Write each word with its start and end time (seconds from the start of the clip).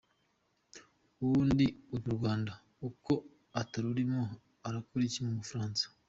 Ubundi 1.23 1.65
urwo 1.93 2.09
Rwanda 2.17 2.51
ko 3.05 3.13
utarurimo 3.61 4.19
urakora 4.67 5.03
iki 5.09 5.21
mu 5.25 5.33
Bufaransa? 5.39 5.83